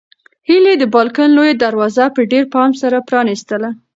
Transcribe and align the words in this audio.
هیلې 0.47 0.73
د 0.77 0.83
بالکن 0.95 1.29
لویه 1.37 1.55
دروازه 1.63 2.05
په 2.15 2.21
ډېر 2.31 2.43
پام 2.53 2.71
سره 2.81 2.97
پرانیستله. 3.09 3.69